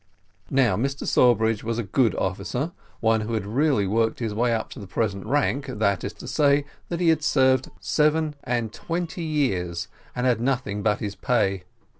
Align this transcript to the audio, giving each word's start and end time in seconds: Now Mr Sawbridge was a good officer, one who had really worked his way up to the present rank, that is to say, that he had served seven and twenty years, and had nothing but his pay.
Now 0.49 0.75
Mr 0.75 1.05
Sawbridge 1.05 1.63
was 1.63 1.77
a 1.77 1.83
good 1.83 2.15
officer, 2.15 2.71
one 3.01 3.21
who 3.21 3.33
had 3.33 3.45
really 3.45 3.85
worked 3.85 4.17
his 4.17 4.33
way 4.33 4.51
up 4.51 4.71
to 4.71 4.79
the 4.79 4.87
present 4.87 5.27
rank, 5.27 5.67
that 5.67 6.03
is 6.03 6.11
to 6.13 6.27
say, 6.27 6.65
that 6.89 6.99
he 6.99 7.09
had 7.09 7.21
served 7.21 7.69
seven 7.79 8.33
and 8.43 8.73
twenty 8.73 9.21
years, 9.21 9.89
and 10.15 10.25
had 10.25 10.41
nothing 10.41 10.81
but 10.81 11.01
his 11.01 11.13
pay. 11.13 11.65